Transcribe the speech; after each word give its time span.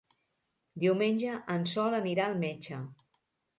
Diumenge 0.83 1.35
en 1.57 1.69
Sol 1.73 1.99
anirà 1.99 2.25
al 2.33 2.43
metge. 2.47 2.83